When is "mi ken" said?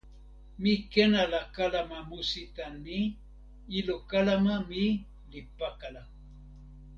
0.61-1.11